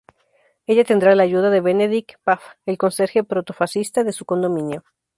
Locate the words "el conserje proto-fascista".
2.65-4.03